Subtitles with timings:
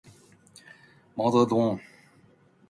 [1.13, 1.79] 毛泽东